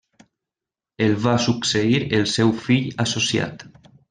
[1.07, 3.69] El va succeir el seu fill associat.